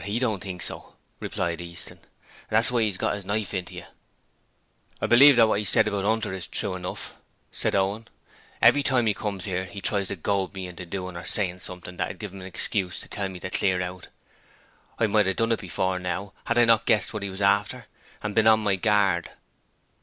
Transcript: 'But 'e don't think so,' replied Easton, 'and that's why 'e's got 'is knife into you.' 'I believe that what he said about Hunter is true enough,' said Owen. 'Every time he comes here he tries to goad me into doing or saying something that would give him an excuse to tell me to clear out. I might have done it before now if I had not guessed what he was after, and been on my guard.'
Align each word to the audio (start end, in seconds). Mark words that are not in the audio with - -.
'But 0.01 0.09
'e 0.09 0.17
don't 0.17 0.41
think 0.41 0.63
so,' 0.63 0.95
replied 1.19 1.61
Easton, 1.61 1.97
'and 1.99 2.07
that's 2.49 2.71
why 2.71 2.79
'e's 2.81 2.97
got 2.97 3.15
'is 3.15 3.23
knife 3.23 3.53
into 3.53 3.75
you.' 3.75 3.83
'I 4.99 5.05
believe 5.05 5.35
that 5.35 5.47
what 5.47 5.59
he 5.59 5.63
said 5.63 5.87
about 5.87 6.05
Hunter 6.05 6.33
is 6.33 6.47
true 6.47 6.73
enough,' 6.73 7.13
said 7.51 7.75
Owen. 7.75 8.07
'Every 8.63 8.81
time 8.81 9.05
he 9.05 9.13
comes 9.13 9.45
here 9.45 9.65
he 9.65 9.79
tries 9.79 10.07
to 10.07 10.15
goad 10.15 10.55
me 10.55 10.65
into 10.65 10.87
doing 10.87 11.15
or 11.15 11.23
saying 11.25 11.59
something 11.59 11.97
that 11.97 12.07
would 12.07 12.17
give 12.17 12.33
him 12.33 12.41
an 12.41 12.47
excuse 12.47 12.99
to 13.01 13.07
tell 13.07 13.29
me 13.29 13.39
to 13.41 13.51
clear 13.51 13.79
out. 13.83 14.07
I 14.97 15.05
might 15.05 15.27
have 15.27 15.35
done 15.35 15.51
it 15.51 15.59
before 15.59 15.99
now 15.99 16.33
if 16.45 16.51
I 16.53 16.59
had 16.61 16.65
not 16.67 16.87
guessed 16.87 17.13
what 17.13 17.21
he 17.21 17.29
was 17.29 17.39
after, 17.39 17.85
and 18.23 18.33
been 18.33 18.47
on 18.47 18.61
my 18.61 18.77
guard.' 18.77 19.29